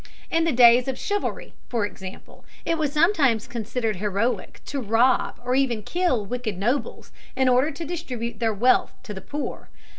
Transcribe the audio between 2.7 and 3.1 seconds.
was